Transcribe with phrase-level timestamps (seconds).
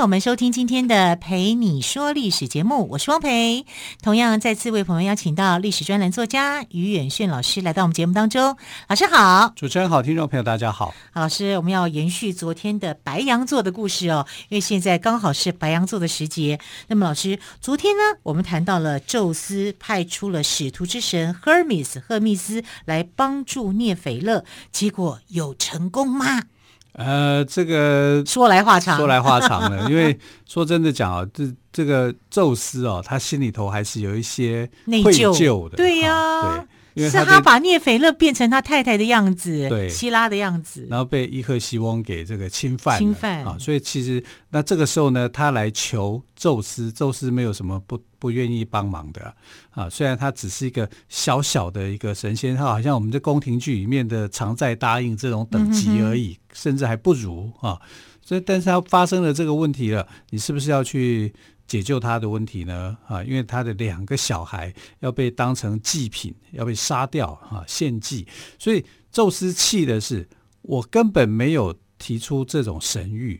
[0.00, 3.66] 欢迎朋友们收听今天的《陪你说历史》节目，我是汪培。
[4.00, 8.56] 同样再次为朋友邀请到历史专栏作家于远炫老师来到我们节目当中。
[8.88, 10.94] 老师好，主持人好，听众朋友大家好。
[11.12, 16.58] 好，老师，我们要延续昨天的白羊座的故事哦，因为现在刚好是白羊座的时节。
[16.86, 26.44] 那么，老师，昨天呢，我们谈到了宙斯派出了使徒之神赫尔米斯赫密斯来帮助涅斐勒，结果有成功吗？
[26.92, 29.88] 呃，这个说来话长，说来话长了。
[29.90, 35.76] 因为说真的讲啊，这这个宙斯哦，他心里头还是有一些愧疚的。
[35.76, 36.66] 对呀、啊，对，
[37.00, 43.56] 因为是他把涅斐勒变成他太太的样子，对，希拉的样子，然后被伊赫西翁给这个侵犯，侵犯啊。
[43.58, 48.00] 所以其实那这个时候呢，他来求宙斯，宙斯没有什么不。
[48.20, 49.34] 不愿意帮忙的
[49.70, 57.80] 啊，虽然他只是一个小小的一个神仙，他好像我们这宫廷剧里面的常在答应这种等级而已，嗯、哼哼甚至还不如啊。
[58.22, 61.32] 所以，但是他发生了这个问题了，你是不是要去
[61.70, 62.98] 解救他的问题呢？
[63.06, 68.26] 啊，因为他的两个小孩要被当成祭品，要被杀掉啊，献祭。
[68.58, 70.28] 所以，宙斯气的是，
[70.62, 73.38] 我根本没有提出这种神谕。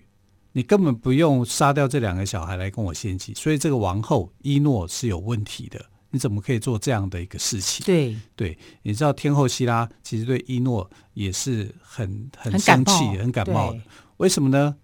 [0.53, 5.85] 你根本不用杀掉这两个小孩来跟我献祭，所以这个王后伊诺是有问题的。
[6.11, 7.85] 你怎么可以做这样的一个事情？
[7.85, 13.81] 对对，你知道天后希拉其实对伊诺也是很很生气、很感冒的。
[14.19, 14.77] 为什么呢？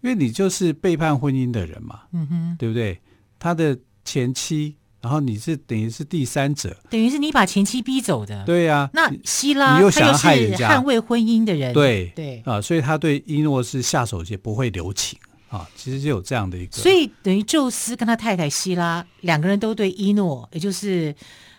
[0.00, 3.00] 因为你就是背叛婚姻的人嘛，嗯哼，对不对？
[3.38, 4.76] 他的前妻。
[5.00, 8.44] 然后你是等于是第三者，等于是你把前妻逼走的。
[8.44, 11.72] 对呀、啊，那希拉你又想要害人家，捍卫婚姻的人。
[11.72, 15.16] 对对啊，所以他对伊诺是下手也不会留情
[15.50, 15.64] 啊。
[15.76, 21.14] 其实就有这样的一个，所以等于宙斯跟他太太希拉两个人都对伊诺，也就是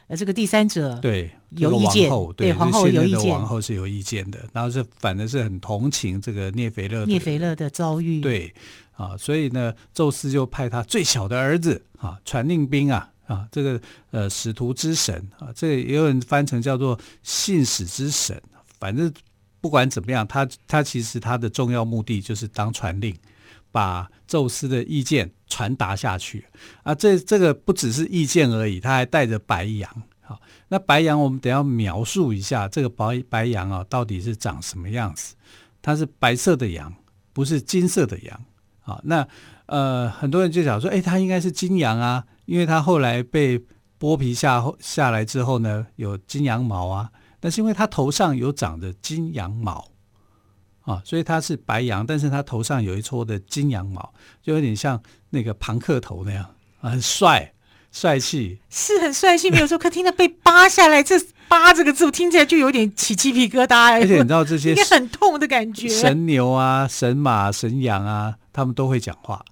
[0.10, 4.40] 呃这个第三者对有意见，对皇后有意见，皇后是有意见的。
[4.52, 8.20] 然后是反正是很同情这个涅斐勒涅斐勒的遭遇。
[8.20, 8.54] 对
[8.94, 13.10] 啊，所以呢，宙斯就派他最小的儿子啊，传令兵啊。
[13.30, 18.42] 啊，这个呃，使徒之神啊，这个也有人翻成叫做信使之神。
[18.80, 19.14] 反正
[19.62, 23.16] 不管怎么样，他他其实他的重要目的就是当传令，
[23.72, 26.46] 把宙斯的意见传达下去。
[26.84, 30.04] 啊，这这个不只是意见而已，他还带着白羊。
[30.22, 35.36] 好，那白羊我们等下描述一下这个白白羊啊，到底是长什么样子？
[35.82, 36.94] 它是白色的羊，
[37.34, 38.46] 不是金色的羊。
[38.82, 39.28] 好，那
[39.66, 42.26] 呃，很多人就想说，哎，它应该是金羊啊。
[42.46, 43.64] 因为他后来被
[44.00, 49.89] 剥皮下下来之后呢，有金羊毛啊，但是因为他头上有长着金羊毛
[50.90, 54.12] 啊，所以他是白羊，但是他头上有一撮的金羊毛，
[54.42, 56.44] 就有点像那个庞克头那样
[56.82, 57.54] 啊，很帅
[57.92, 59.78] 帅气，是很帅气，没有说。
[59.78, 61.16] 可听到被扒下来，这
[61.48, 65.88] “扒”这个字，我听起来就有点起鸡皮疙瘩，而且你知道这些应该很痛的感觉。
[65.90, 69.46] 神牛啊，神马，神羊啊，他们都会讲话，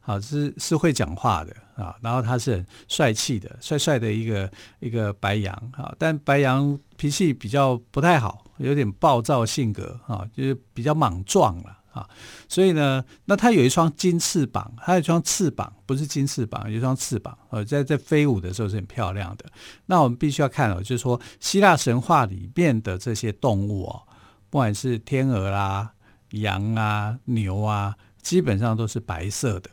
[0.00, 1.54] 好，是是会讲话的。
[1.78, 4.50] 啊，然后他是很帅气的，帅帅的一个
[4.80, 12.08] 一个白羊啊，但白羊脾气比较不太好，有点暴躁性格啊，就是比较莽撞了啊。
[12.48, 19.46] 所以呢，那它有一双金翅膀，它有一双翅膀，不是金翅膀，有一双翅膀，呃，在在飞舞的时候是很漂亮的。
[19.86, 24.02] 那我们必须要看哦，就是说希腊神话里面的这些动物哦，
[24.50, 25.92] 不管是天鹅啦、
[26.30, 29.70] 羊啊、牛啊，基本上都是白色的。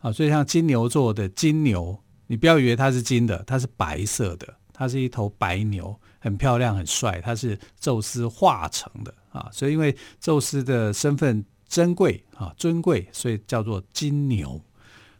[0.00, 9.48] 啊，所以像金牛座的金牛，你不要以为它是金的，它是白色的，它是一头白牛，很漂亮，很帅，他是宙斯化成的啊。
[9.52, 14.60] 所以因为宙斯的身份珍贵啊，尊贵，所以叫做金牛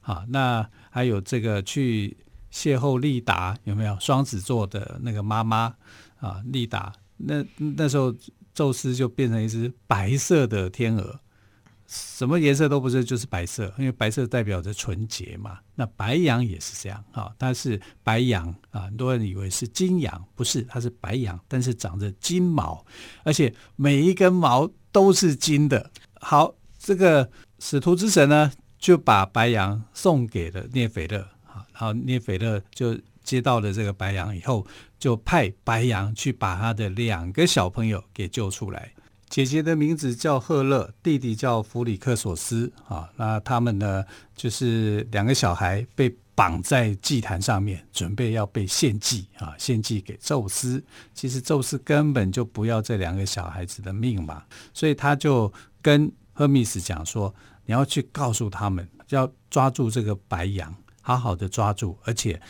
[0.00, 0.25] 啊。
[0.29, 2.17] 那还有这个去
[2.53, 5.75] 邂逅丽达，有没有双子座的那个妈妈
[6.21, 6.43] 啊？
[6.47, 8.15] 丽达，那那时候
[8.53, 11.21] 宙斯就变成一只白色的天鹅。
[11.88, 15.58] 什么颜色都不是，就是白色，因为白色代表着纯洁嘛。
[15.75, 22.85] 那白羊也是这样啊，它是白羊啊，很多人以为是金羊，不是，它是白羊，但是长着金毛，
[23.25, 25.90] 而且每一根毛都是金的。
[26.20, 32.94] 好，这个使徒之神呢，就把白羊送给了涅斐勒啊，然后涅斐勒就
[33.25, 34.67] 接到了这个白羊以后，
[34.99, 38.93] 就派白羊去把他的两个小朋友给救出来。
[39.28, 43.08] 姐姐的名字叫赫勒，弟弟叫弗里克索斯啊。
[43.16, 44.02] 那他们呢，
[44.34, 50.82] 就是两个小孩被绑在祭坛上面，准备要被献祭啊，献祭给宙斯。
[51.12, 54.42] 其实宙斯根本就不要这两个小孩子的命嘛，
[54.72, 55.52] 所以他就
[55.82, 57.32] 跟赫密斯讲说
[57.66, 62.40] ：“你要去告诉他们，要抓住这个白羊，好好的抓住，而且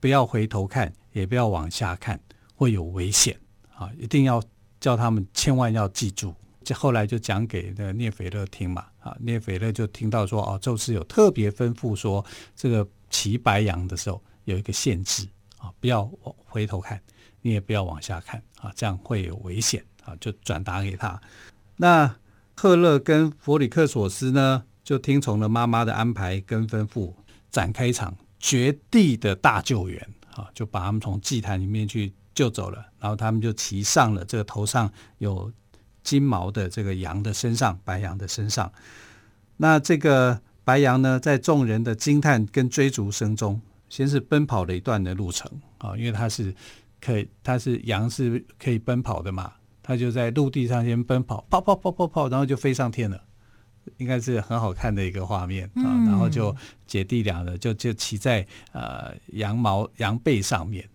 [0.00, 2.18] 不要回头看，也不要往下看，
[2.56, 3.38] 会有危险
[3.76, 3.88] 啊！
[3.98, 4.42] 一定要。”
[4.84, 12.22] 叫他们千万要记住，这后来就讲给那个涅斐勒听嘛，啊，涅斐勒就听到说，哦，宙斯有特别吩咐说，
[12.54, 15.26] 这个骑白羊的时候有一个限制
[15.56, 17.00] 啊，不要往回头看，
[17.40, 21.18] 你也不要往下看啊，这样会有危险啊，就转达给他。
[21.78, 22.14] 那
[22.54, 27.10] 赫勒跟弗里克索斯呢，就听从了妈妈的安排跟吩咐，
[27.50, 32.12] 展开一场绝地的大救援啊，就把他们从祭坛里面去。
[32.34, 35.52] 就走了，然后他们就骑上了这个头上有
[36.02, 38.70] 金毛的这个羊的身上，白羊的身上。
[39.56, 45.48] 那这个白羊呢，在众人的惊叹跟追逐声中，先是奔跑了一段的路程
[45.78, 46.54] 啊，因为它是
[47.00, 49.52] 可以，它是羊是可以奔跑的嘛，
[49.82, 53.22] 它就在陆地上先奔跑，跑跑跑跑跑，然后就飞上天了，
[53.98, 55.84] 应该是很好看的一个画面啊。
[56.06, 56.54] 然后就
[56.86, 60.88] 姐弟俩的就就骑在呃羊毛羊背上面。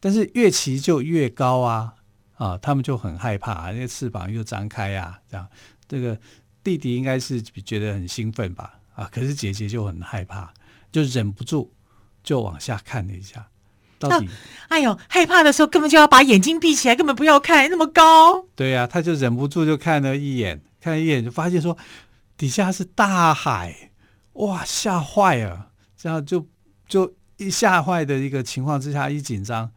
[0.00, 1.94] 但是越骑就越高啊
[2.36, 2.56] 啊！
[2.56, 5.46] 他们就很害怕，那翅膀又张开啊，这样
[5.86, 6.18] 这个
[6.64, 9.08] 弟弟应该是觉得很兴奋吧啊！
[9.12, 10.52] 可是姐姐就很害怕，
[10.90, 11.70] 就忍不住
[12.22, 13.46] 就往下看了一下，
[13.98, 14.32] 到底、啊、
[14.68, 18.46] 哎呦，害怕的时候根本就要把眼睛闭起来，根本不要看那么高。
[18.56, 21.76] 对呀、啊，他就忍不住就看了一眼，看了一眼就发现说
[22.38, 23.90] 底下是大海，
[24.32, 25.72] 哇，吓坏了！
[25.94, 26.48] 这样就
[26.88, 29.70] 就一吓坏的一个情况之下，一紧张。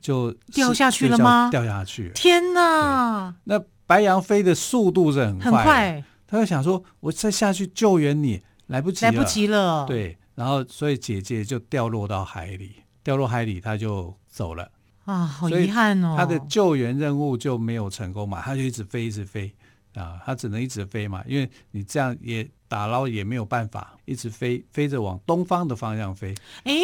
[0.00, 1.48] 就掉下去了吗？
[1.50, 2.10] 掉下去！
[2.14, 3.34] 天哪！
[3.44, 6.04] 那白羊飞的速度是很快，很快。
[6.26, 14.70] 他就想说：“我再下去救援你，来不及了，来不及了。”对，然后所以姐姐就掉落到海里，掉落海里，他就走了
[15.06, 16.14] 啊，好遗憾哦。
[16.18, 19.50] 他的救援任务就没有成功嘛，他就一直飞，一直飞
[19.98, 22.48] 啊，他只能一直飞嘛，因为你这样也。
[22.70, 26.34] 打捞也没有办法，一直飞，飞着往东方的方向飞。
[26.64, 26.74] 哎，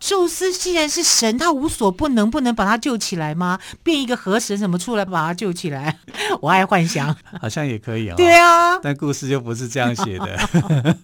[0.00, 3.56] 宙斯既然是神，他无所不能，不能把他救起来吗？
[3.84, 6.00] 变一个河神什么出来把他救起来？
[6.42, 8.16] 我爱幻想，好像也可以啊、哦。
[8.18, 10.98] 对啊， 但故事就不是这样写的。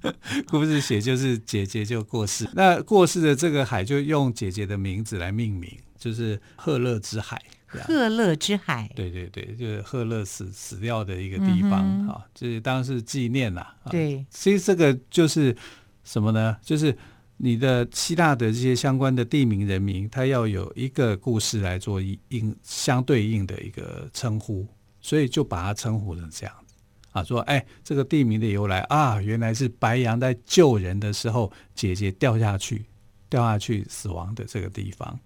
[0.48, 7.40] 故事写就是姐姐就过世，那过世的这个海就用姐姐的名字来命名，就是赫勒之海。
[7.82, 13.74] 赫勒之海，对对对，就是赫勒死死掉的一个地方啊，这、嗯、当是纪念啦。
[13.90, 15.56] 对，其实这个就是
[16.04, 16.56] 什么呢？
[16.62, 16.96] 就是
[17.36, 24.66] 你的希腊的这些相关的地名人名，它要有一个故事来做应相对应的一个称呼，
[25.00, 26.74] 所以就把它称呼成这样子
[27.12, 32.84] 啊，说哎，这个地名的由来啊，原来是白羊在救人的时候，姐姐掉下去，
[33.28, 35.18] 掉下去死亡的这个地方。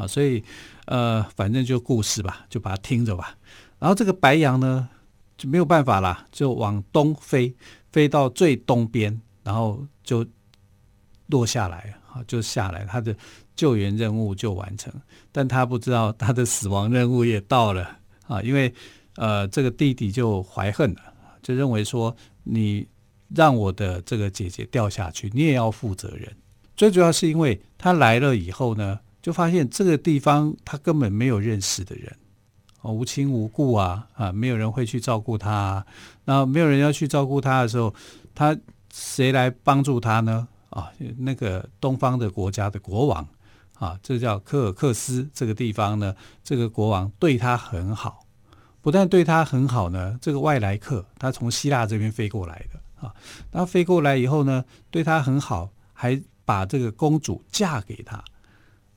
[0.00, 0.42] 啊，所以，
[0.86, 3.36] 呃，反正就故事吧，就把它听着吧。
[3.78, 4.88] 然后这个白羊呢，
[5.36, 7.54] 就没有办法啦，就往东飞，
[7.92, 10.26] 飞到最东边，然后就
[11.26, 13.14] 落下来，啊，就下来，他的
[13.54, 14.90] 救援任务就完成。
[15.30, 18.72] 但他不知道他的死亡任务也到了啊，因为
[19.16, 21.02] 呃，这个弟弟就怀恨了，
[21.42, 22.88] 就认为说，你
[23.34, 26.34] 让我的这个姐姐掉下去，你也要负责任。
[26.74, 28.98] 最主要是因为他来了以后呢。
[29.22, 32.16] 就发现这个地方他根本没有认识的人，
[32.82, 35.86] 哦，无亲无故啊啊，没有人会去照顾他啊。
[36.24, 37.94] 然后没有人要去照顾他的时候，
[38.34, 38.56] 他
[38.92, 40.48] 谁来帮助他呢？
[40.70, 43.26] 啊，那个东方的国家的国王
[43.74, 45.28] 啊，这叫科尔克斯。
[45.34, 48.24] 这个地方呢，这个国王对他很好，
[48.80, 53.14] 不但对他很好呢，这个外来客他从希腊这边飞过来的啊，
[53.50, 58.22] 他飞过来以后呢，对他很好，还把这个公主嫁给他。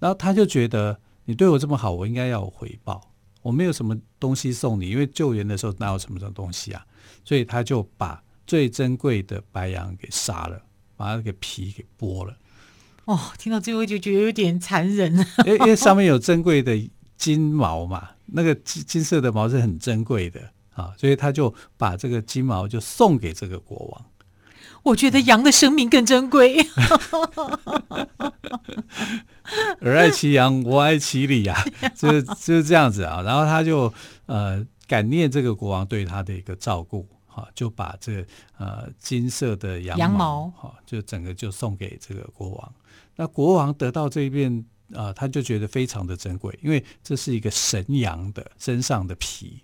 [0.03, 3.09] 然后他就觉得你对我这么好，我应该要有回报。
[3.41, 6.85] 我没有什么东西送你，因为救援的时候哪有什么什么东西啊？
[7.23, 10.61] 所以他就把最珍贵的白羊给杀了，
[10.97, 12.35] 把它给皮给剥了。
[13.05, 15.09] 哦，听到最后就觉得有点残忍。
[15.45, 16.77] 因为因为上面有珍贵的
[17.15, 20.41] 金毛嘛，那个金金色的毛是很珍贵的
[20.73, 24.05] 啊，所以他就把这个金毛就送给这个国王。
[24.83, 26.57] 我觉得羊的生命更珍贵。
[29.81, 31.63] 尔爱其羊，我爱其里呀，
[31.95, 33.21] 就就是这样子啊。
[33.21, 33.93] 然后他就
[34.25, 38.25] 呃感念这个国王对他的一个照顾，哈，就把这个
[38.57, 42.73] 呃金色的羊毛，哈，就整个就送给这个国王。
[43.15, 49.61] 那国王得到这一片啊，他就觉得非常的珍贵，因为这是一个神羊的身上的皮。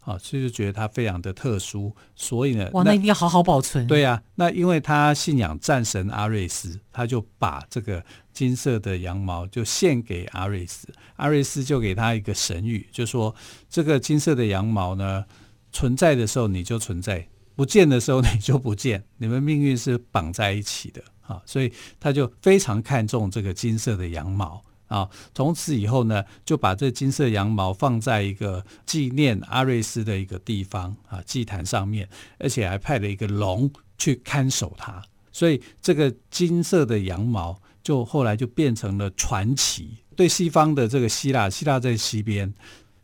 [0.00, 3.86] 啊，所以就觉得它非常的特殊，所以呢，哇，那一定要好好保存。
[3.86, 8.02] 对呀、啊，那因为他信仰战神阿瑞斯，他就把这个
[8.32, 13.34] 金色的羊毛就献给阿瑞斯，阿瑞斯就给他一个神谕，就说
[13.68, 15.24] 这个金色的羊毛呢，
[15.70, 24.62] 存在的时候你就存在，不见的时候你就不见，你们命运是绑在一起的啊，所以他就非常看重这个金色的羊毛。
[24.90, 35.00] 啊，从此以后呢，就把这金色羊毛放在一个纪念阿瑞斯的一个地方啊，祭坛上面，而且还派了一个龙去看守它。
[35.30, 39.98] 所以这个金色的羊毛就后来就变成了传奇。
[40.16, 42.52] 对西方的这个希腊，希腊在西边，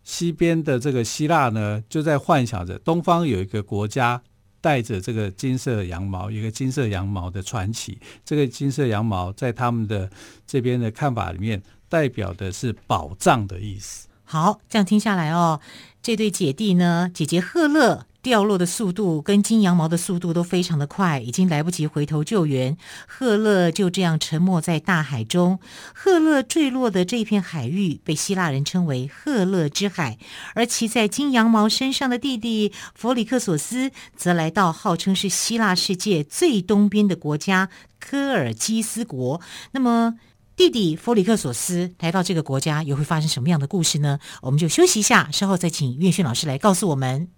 [0.02, 4.20] 西边的这个希腊呢，就在幻想着东方有一个国家
[4.60, 8.00] 带着这个金色羊毛，一个金色羊毛的传奇。
[8.24, 10.10] 这个金色羊毛在他们的
[10.44, 11.62] 这边的看法里面。
[11.88, 14.08] 代表的是宝藏的意思。
[14.24, 15.60] 好，这样听下来哦，
[16.02, 22.76] 这对姐弟呢，姐姐赫勒掉落的速度跟金羊毛的速度都非常的快，已经来不及回头救援。
[23.06, 25.60] 赫勒就这样沉没在大海中。
[25.94, 30.18] 赫勒坠落的这片海域被希腊人称为赫勒之海，
[30.56, 37.68] 而骑在金羊毛身上的弟弟弗里克索斯则来到号称是希腊世界最东边的国家
[38.00, 39.40] 科尔基斯国。
[39.70, 40.18] 那么。
[40.56, 44.18] 弟弟弗里克索斯来到这个国家，又会发生什么样的故事呢？
[44.40, 47.28] 我们就休息一下，稍后再请岳勋老师来告诉我们。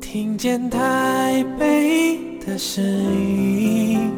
[0.00, 4.12] 听见台北的声音，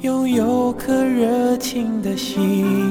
[0.00, 2.90] 拥有颗热情的心，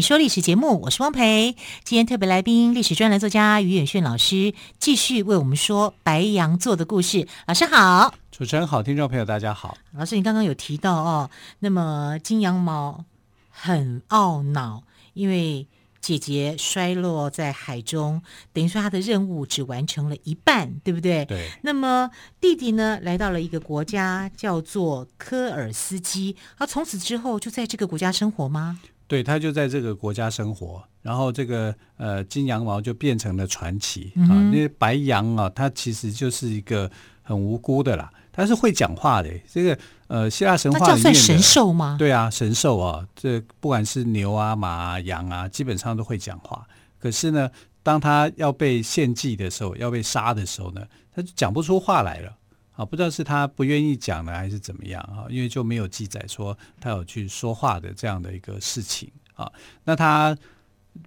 [0.00, 1.54] 你说历史节目，我是汪培。
[1.84, 7.28] 今天特别来宾，历史专栏作家于远炫老师继续为我们说白羊座的故事。
[7.46, 9.76] 老师好，主持人好，听众朋友大家好。
[9.92, 13.04] 老师，你刚刚有提到哦，那么金羊毛
[13.50, 15.66] 很懊恼，因为
[16.00, 18.22] 姐姐摔落在海中，
[18.54, 21.26] 等于说他的任务只完成了一半，对不对？
[21.26, 21.50] 对。
[21.62, 28.80] 那么弟弟呢，来到了一个国家叫做科尔斯基，他从此之后就在这个国家生活吗？
[29.10, 34.34] 对，他就在这个国家生活，然后这个呃金羊毛就变成了传奇、嗯、啊。
[34.44, 36.88] 因为白羊啊，它其实就是一个
[37.20, 39.28] 很无辜的啦，它是会讲话的。
[39.52, 39.76] 这个
[40.06, 41.96] 呃希腊神话里面神兽吗？
[41.98, 46.64] 对啊，神兽啊，这不管是牛啊、马啊、羊啊，基本上都会讲话。
[47.00, 47.50] 可是呢，
[47.82, 52.32] 当他要被献祭的时候，要被杀的时候呢，他就讲不出话来了。
[52.80, 55.26] 啊，不知道是他不愿意讲呢，还是怎么样啊？
[55.28, 59.52] 因为就没有记载说他有去说话的这样的一个事情啊。
[59.84, 60.34] 那他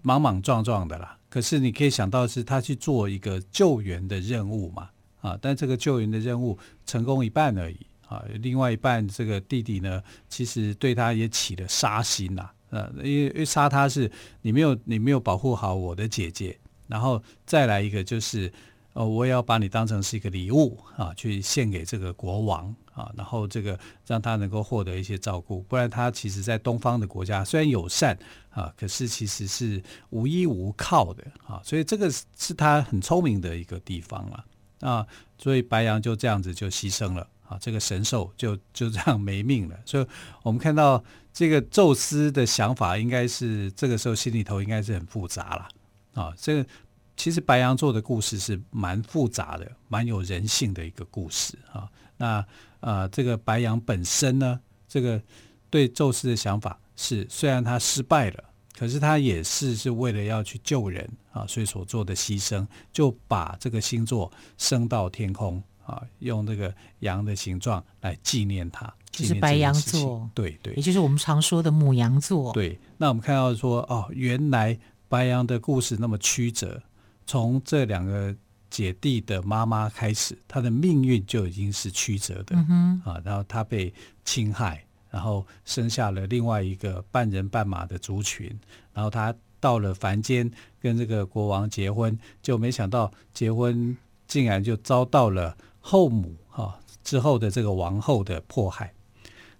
[0.03, 14.11] 莽莽撞撞的啦，可是你可以想到是他去做一个救援的任务嘛啊，但这个救援的任务成功一半而已啊，另外一半这个弟弟呢，其实对他也起了杀心呐，呃，因为因为杀他是
[14.43, 18.53] 你没有你没有保护好我的姐姐，然后再来一个就是。
[18.93, 25.63] 哦，我也要把你当成是一个礼物啊，去献给这个国王啊，然后这个让他能够获得一些照顾。
[25.63, 28.15] 不然他其实，在东方的国家虽然友善
[28.51, 29.81] 啊，可是其实是
[30.11, 31.59] 无依无靠的啊。
[31.63, 32.07] 所以这个
[32.37, 34.45] 是他很聪明的一个地方了
[34.81, 35.07] 啊。
[35.39, 39.79] 所以白羊就这样子就牺牲了啊，这个神兽就就这样没命了。
[39.87, 40.05] 所以
[40.43, 45.67] 我们看到这个宙斯的想法，应该是这个时候心里头应该是很复杂了
[46.13, 46.31] 啊。
[46.37, 46.69] 这个。
[47.15, 51.89] 其实白羊座的故事是蛮复杂的，蛮有人性的一个故事啊。
[52.17, 52.45] 那
[52.79, 55.21] 呃，这个白羊本身呢，这个
[55.69, 58.43] 对宙斯的想法是，虽然他失败了，
[58.77, 72.51] 可是他也是是为了要去救人啊，所以所做的牺牲，就把这个星座升到天空啊，用这个羊的形状来纪念他，就是白羊座，对对，也就是我们常说的母羊座。
[72.53, 74.77] 对，那我们看到说哦，原来
[75.07, 76.81] 白羊的故事那么曲折。
[77.25, 78.35] 从这两个
[78.69, 83.21] 姐弟的妈妈开始，她的命运就已经是曲折的、嗯、啊。
[83.23, 83.93] 然后她被
[84.25, 88.47] 侵害，然后生下了另外一个半人半马的族群。
[88.93, 90.51] 然后她到了凡间，
[90.81, 93.95] 跟这个国王结婚，就没想到结婚
[94.27, 98.93] 竟然就遭到了后母哈、啊、之后的这个王后的迫害。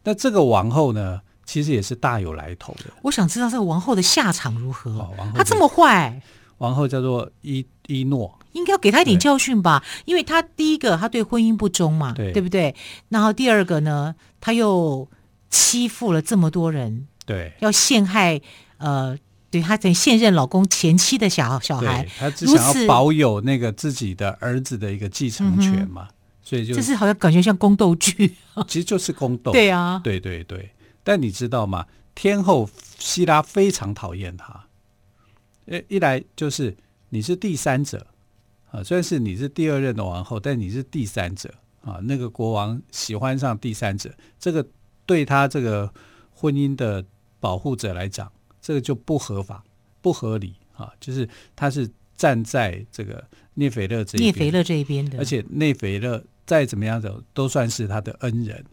[0.03, 2.86] 那这个王后呢，其实也是大有来头的。
[3.03, 4.91] 我想知道这个王后的下场如何？
[4.91, 6.22] 哦、王后她这么坏，
[6.57, 9.83] 王后叫做伊伊诺，应该要给她一点教训吧？
[10.05, 12.75] 因为她第一个，她对婚姻不忠嘛，对，对不对？
[13.10, 15.07] 然后第二个呢，她又
[15.50, 18.39] 欺负了这么多人，对，要陷害
[18.77, 19.17] 呃，
[19.50, 26.07] 对她等现任老公前妻的小小孩，她只想要保有那个自己的儿子的一个继承权嘛。
[26.10, 28.36] 嗯所以就，就是好像感觉像宫斗剧，
[28.67, 29.53] 其实就是宫斗。
[29.53, 30.69] 对啊，对对对。
[31.01, 31.86] 但你知道吗？
[32.13, 32.69] 天后
[33.00, 34.36] 希拉非常讨厌
[35.65, 35.82] 他。
[35.88, 36.75] 一来就是
[37.10, 38.05] 你是第三者
[38.72, 42.00] 啊，虽然是你是第二任的王后，但你是第三者啊。
[42.03, 44.65] 那个国王喜欢上第三者，这个
[45.05, 45.91] 对他这个
[46.32, 47.03] 婚姻的
[47.39, 49.63] 保护者来讲，这个就不合法、
[50.01, 50.91] 不合理啊。
[51.00, 56.24] 就是他是站在这个聂斐勒这一边，聂斐勒这一边的，而且聂斐勒。
[56.46, 58.65] 再怎么样的都算是他的恩人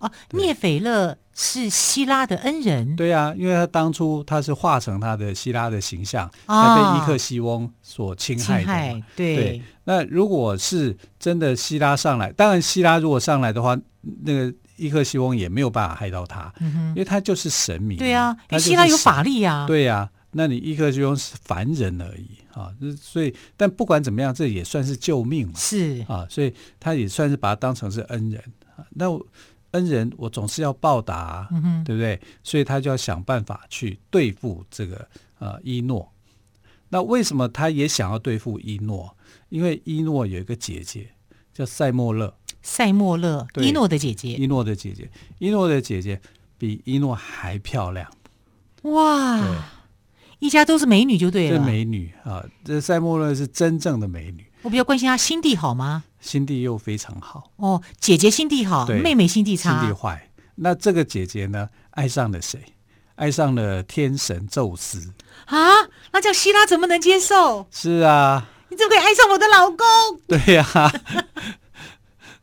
[0.00, 0.10] 哦。
[0.32, 9.36] 聂斐勒是希拉的恩人，对呀、啊，因为他当初他是化成他的希拉的形象，他、哦、被伊克西翁所侵害的侵害对。
[9.36, 13.78] 对，那如果是真的希拉上来，当然希拉如果上来的话，
[14.24, 17.98] 那个伊克西翁也没有办法害到他，嗯、因为他就是神明。
[17.98, 19.66] 对呀、啊，因为希拉有法力呀、啊。
[19.66, 22.30] 对呀、啊，那你伊克西翁是凡人而已。
[22.56, 25.52] 啊，所以，但不管怎么样，这也算是救命嘛。
[25.56, 28.42] 是啊，所以他也算是把他当成是恩人。
[28.94, 29.06] 那
[29.72, 32.20] 恩人，我总是要报答、啊，嗯、哼对不对？
[32.42, 35.08] 所以他就要想办法去对付这个
[35.38, 36.12] 呃伊诺。
[36.88, 39.16] 那为什么他也想要对付伊诺？
[39.48, 41.10] 因为伊诺有一个姐姐
[41.52, 42.34] 叫塞莫勒。
[42.62, 44.34] 塞莫勒，伊诺的姐姐。
[44.34, 46.20] 伊诺的姐姐，伊诺的姐姐
[46.58, 48.10] 比伊诺还漂亮。
[48.82, 49.68] 哇！
[50.38, 54.45] 一家都是美女就对了，这美女啊，这塞莫勒是真正的美女。
[54.66, 56.02] 我比较关心她心地好吗？
[56.18, 57.52] 心地又非常好。
[57.54, 59.78] 哦，姐姐心地好，妹妹心地差。
[59.78, 60.28] 心地坏。
[60.56, 62.60] 那这个姐姐呢，爱上了谁？
[63.14, 65.14] 爱上了天神宙斯。
[65.44, 65.70] 啊，
[66.10, 67.68] 那叫希拉怎么能接受？
[67.70, 69.78] 是啊，你怎么可以爱上我的老公？
[70.26, 70.92] 对呀、 啊。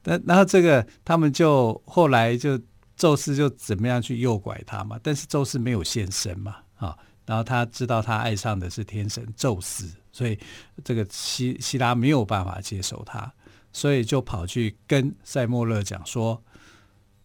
[0.06, 2.58] 那然后这个他们就后来就
[2.96, 4.98] 宙斯就怎么样去诱拐他嘛？
[5.04, 6.56] 但是宙斯没有现身嘛？
[6.78, 6.96] 啊。
[7.26, 10.40] 然后他知道他爱上的是天神宙斯，所以
[10.86, 13.34] 这个希希拉没有办法接受他，
[13.74, 16.42] 所以就跑去跟塞莫勒讲说：“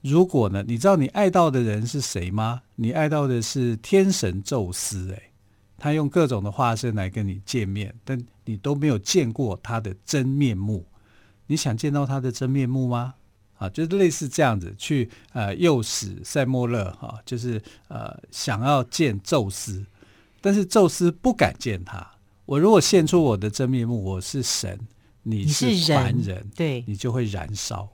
[0.02, 2.62] 如果呢，你知道你爱到的人是谁吗？
[2.74, 5.30] 你爱到的是天神宙斯，诶，
[5.76, 10.86] 他用各种的化身来跟你见面，但你都没有见过他的真面目。
[11.46, 13.14] 你想见到他的真面目吗？”
[13.58, 19.84] 啊，就是类似这样子去呃诱使塞莫勒哈、就是呃想要见宙斯，
[20.40, 22.08] 但是宙斯不敢见他。
[22.48, 24.80] 我如果现出我的真面目，我是神，
[25.22, 27.86] 你是凡人，人对，你就会燃烧，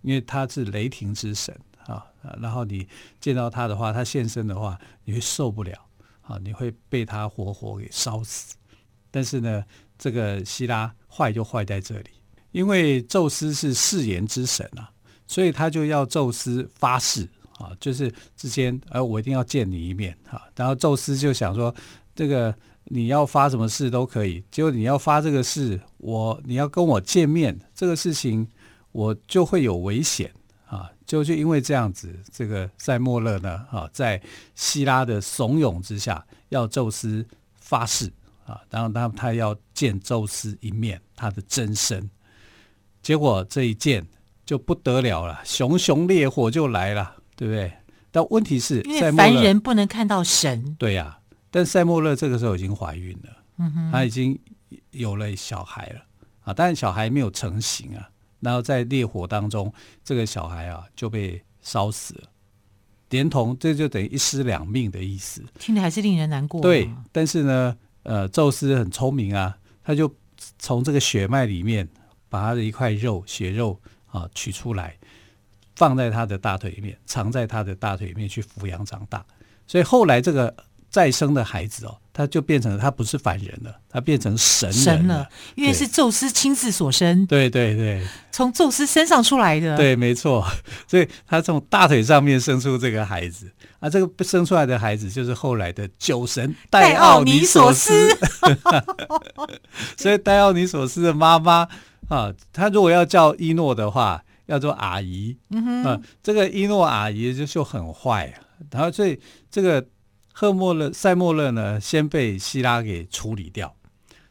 [0.00, 2.04] 因为他是雷霆之神啊。
[2.40, 2.88] 然后你
[3.20, 5.86] 见到他的话，他现身的话，你会受不了
[6.22, 8.56] 啊，你会被他活活给烧死。
[9.08, 9.64] 但是呢，
[9.96, 12.10] 这个希拉坏就坏在这里，
[12.50, 14.90] 因为宙斯是誓言之神啊。
[15.28, 20.42] 所以他就要宙斯发誓啊，就是之间，呃，我一定要见你一面哈。
[20.56, 21.72] 然后宙斯就想说，
[22.16, 22.52] 这个
[22.84, 28.46] 你要发什么誓都可以，结果你要发这个誓，我你要跟我见面，这个事情
[28.92, 30.32] 我就会有危险
[30.66, 30.90] 啊。
[31.06, 34.20] 就就因为这样子，这个塞莫勒呢，啊，在
[34.54, 38.10] 希拉的怂恿之下，要宙斯发誓
[38.46, 42.08] 啊，然后他他要见宙斯一面，他的真身。
[43.02, 44.06] 结果这一见。
[44.44, 47.72] 就不得了了，熊熊烈火就来了，对不对？
[48.10, 50.74] 但问题是，因为凡人不能看到神。
[50.80, 51.20] 对呀、啊，
[51.52, 54.36] 但塞莫勒这个时候已经怀孕了，嗯哼，她已经
[54.90, 56.00] 有了小孩了
[56.42, 58.10] 啊，但是小孩没有成型啊。
[58.40, 62.24] 然后在烈火当中，这个小孩啊就被烧死了，
[63.10, 65.44] 连同这就等于一尸两命的意思。
[65.60, 66.60] 听着还是令人难过。
[66.60, 70.12] 对，但是呢，呃，宙斯很聪明啊，他就
[70.58, 71.88] 从这个血脉里面
[72.28, 73.80] 把他的一块肉血肉。
[74.12, 74.94] 啊，取出来，
[75.74, 79.24] 放在他的大腿里面，藏在他的大腿里面去抚养长大。
[79.66, 80.54] 所以后来这个
[80.92, 85.26] 再生的孩子哦，他就变成他不是凡人了，他变成神了，神了，
[85.56, 87.26] 因为是宙斯亲自所生。
[87.26, 89.74] 对对对，从宙斯身上出来的。
[89.76, 90.46] 对，没错。
[90.86, 93.50] 所以他从大腿上面生出这个孩子，
[93.80, 98.14] 啊，这个生出来的孩子就是后来的酒神戴奥尼索斯。
[99.96, 101.66] 所以戴奥尼索斯的妈妈。
[102.08, 105.34] 啊，他如果要叫伊诺的话，要做阿姨。
[105.48, 108.44] 嗯哼，啊，这个伊诺阿姨就就很坏啊。
[108.70, 109.18] 然后所以
[109.50, 109.82] 这个
[110.32, 113.74] 赫莫勒塞莫勒呢，先被希拉给处理掉。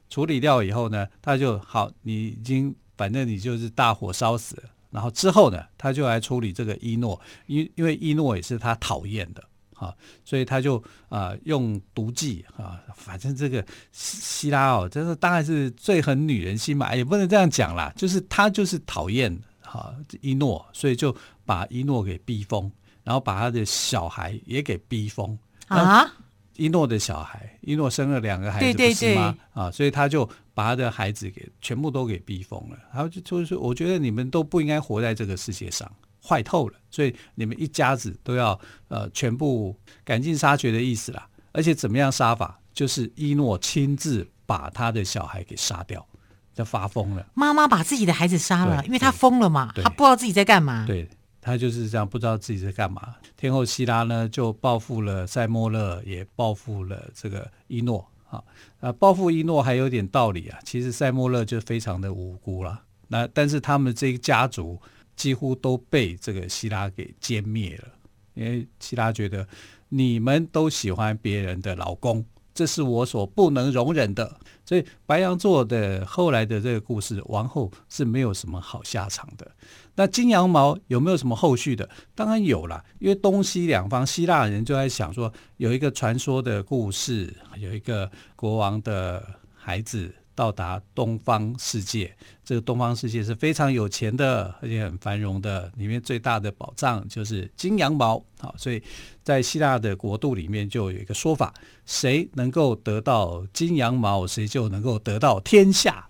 [0.10, 4.64] 处理掉以后呢，他就好，你已经反正你就是大火烧死了。
[4.90, 9.44] 然后之后呢，他就来处理这个伊诺，因因为伊诺也是他讨厌的。
[9.74, 9.92] 啊，
[10.24, 21.16] 所以他就啊、用毒计啊，反正这个希拉哦，真的当然是最狠女人心嘛，也不能这样讲啦，就是他就是讨厌哈伊诺，所以就
[21.48, 22.72] 把伊诺给逼疯，
[23.04, 25.36] 然后把他的小孩也给逼疯
[25.78, 26.14] 啊。
[26.56, 29.36] 一诺的小孩，一诺生了两个孩子，不是吗？
[29.54, 32.78] 啊，所以他就把他的孩子给全部都给逼疯了。
[32.94, 35.90] 然后就就是我觉得你们都不应该活在这个世界上。
[36.24, 41.28] 坏透了，所以你们一家子都要呃全部赶尽杀绝的意思啦。
[41.52, 42.60] 而且怎么样杀法？
[42.74, 46.06] 就是一诺亲自把他的小孩给杀掉，
[46.54, 47.26] 就发疯了。
[47.34, 50.86] 妈妈把自己的孩子杀了，因为他疯了嘛，他不知道自己在干嘛。
[50.86, 51.10] 对，
[51.42, 53.16] 他就是这样，不知道自己在干嘛。
[53.36, 58.08] 天后希拉呢，就报复了塞莫勒，也报复了这个伊诺。
[58.30, 58.42] 啊，
[58.80, 60.60] 啊，报复伊诺还有点道理啊。
[60.64, 62.84] 其实塞莫勒就非常的无辜了。
[63.08, 64.80] 那但是他们这个家族。
[65.14, 67.90] 几乎都被这个希拉给歼灭了，
[68.34, 69.48] 因为希拉觉得
[69.90, 74.38] 你们都喜欢别人的老公，这是我所不能容忍的。
[74.66, 79.52] 所以白羊座的后来的这个故事，王后是没有什么好下场的。
[79.96, 81.90] 那金羊毛有没有什么后续的？
[82.16, 89.22] 当然有啦，因为东西两方希腊人就在想说，有一个传说的故事，有一个国王的
[89.56, 90.16] 孩子。
[90.34, 95.72] 到达东方世界，这个东方世界是非常有钱的，而且很繁荣的。
[95.76, 98.24] 里面最大的宝藏就是金羊毛。
[98.39, 98.82] 好，所以
[99.24, 101.54] 在希腊的国度里面就有一个说法：
[101.86, 106.08] 谁能够得到金羊毛，谁就能够得到天下。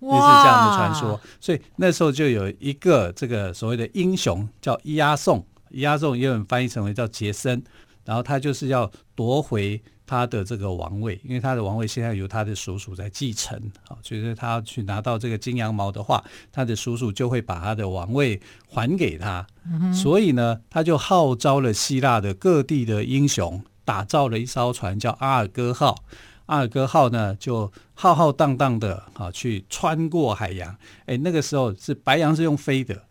[0.00, 1.20] 类似这样的传说。
[1.40, 7.62] 所以那时候就有一个这个所谓的英雄叫伊阿宋，伊阿宋也有人翻译成为叫杰森，
[8.04, 9.82] 然后他就是要夺回。
[10.12, 16.22] 他的这个王位，因为他的王位现在由他的叔叔在继承，啊，所以他要去拿到这个金羊毛的话，
[16.52, 19.46] 他的叔叔就会把他的王位还给他。
[19.64, 26.04] 嗯、所以呢，他就号召了希腊的各地的英雄，打造了一艘船，叫阿尔戈号。
[26.44, 30.76] 阿尔戈号呢，就浩浩荡荡的啊去穿过海洋。
[31.06, 33.04] 哎，那个时候是白羊是用飞的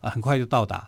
[0.00, 0.84] 啊，很快就到达。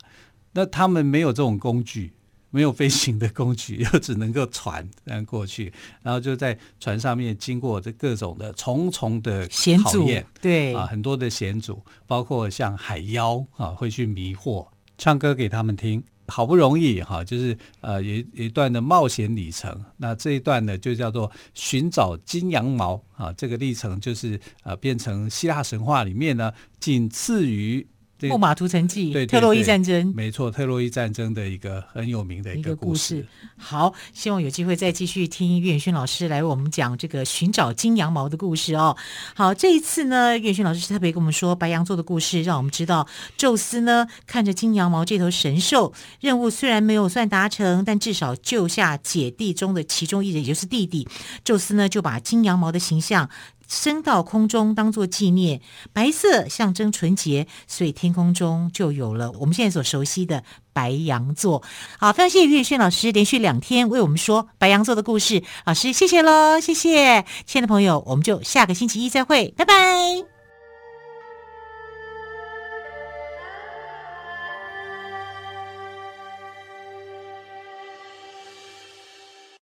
[0.52, 2.12] 那他们没有这种工具。
[2.50, 9.48] 没有飞行的工具， 又只能够船这样过去，然后就在船上面经过这各种的重重的
[9.82, 14.66] 考验，对啊，很多的险阻，包括像海妖啊会去迷惑，
[14.98, 27.86] 唱歌给他们听，好不容易哈、啊，就是呃有一段的冒险里程，那这一段呢就叫做寻找金羊毛啊，这个历程就是呃变成希腊神话里面呢仅次于。
[28.28, 33.26] 木马屠城记，对，特洛伊战争，没错，特洛伊战争的一个很有名的一个故事。
[33.56, 38.96] 好，希望有机会再继续听岳远轩老师来为我们讲这个寻找金羊毛的故事哦。
[39.34, 43.06] 好，这一次呢，岳远轩老师特别跟我们说白羊座的故事，让我们知道
[43.36, 51.08] 宙斯呢看着金羊毛这头神兽，任务虽然没有算达成，但至少救下姐弟中的其中一人，也就是弟弟。
[51.44, 53.28] 宙斯呢就把金羊毛的形象。
[53.70, 61.62] 升到空中当做纪念，白色象征纯洁，所以天空中就有了我们现在所熟悉的白羊座。
[61.98, 70.39] 好，非常谢谢岳轩老师连续两天为我们说白羊座的故事，老师谢谢喽，谢谢，亲爱的朋友，我们就下个星期一再会，拜拜。